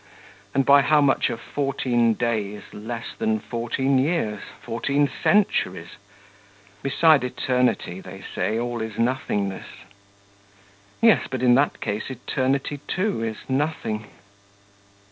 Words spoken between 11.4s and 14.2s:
in that case eternity, too, is nothing.